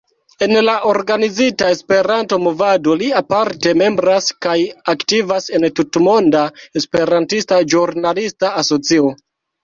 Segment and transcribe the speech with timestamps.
[0.45, 4.55] En la organizita Esperanto-movado, li aparte membras kaj
[4.93, 6.41] aktivas en Tutmonda
[6.81, 9.13] Esperantista Ĵurnalista Asocio.